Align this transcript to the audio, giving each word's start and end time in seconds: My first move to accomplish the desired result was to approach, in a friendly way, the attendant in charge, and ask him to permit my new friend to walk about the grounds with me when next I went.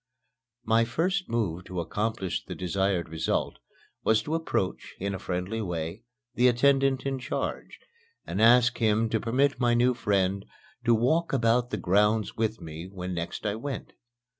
My 0.65 0.83
first 0.83 1.29
move 1.29 1.65
to 1.65 1.79
accomplish 1.79 2.43
the 2.43 2.55
desired 2.55 3.07
result 3.09 3.59
was 4.03 4.23
to 4.23 4.33
approach, 4.33 4.95
in 4.99 5.13
a 5.13 5.19
friendly 5.19 5.61
way, 5.61 6.01
the 6.33 6.47
attendant 6.47 7.05
in 7.05 7.19
charge, 7.19 7.77
and 8.25 8.41
ask 8.41 8.79
him 8.79 9.09
to 9.09 9.19
permit 9.19 9.59
my 9.59 9.75
new 9.75 9.93
friend 9.93 10.43
to 10.85 10.95
walk 10.95 11.33
about 11.33 11.69
the 11.69 11.77
grounds 11.77 12.35
with 12.35 12.59
me 12.59 12.87
when 12.91 13.13
next 13.13 13.45
I 13.45 13.53
went. 13.53 13.93